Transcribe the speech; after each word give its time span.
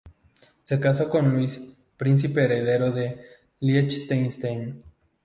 Se 0.63 0.79
casó 0.79 1.07
con 1.11 1.29
Luis, 1.31 1.61
príncipe 1.95 2.43
heredero 2.45 2.91
de 2.91 3.23
Liechtenstein. 3.59 4.83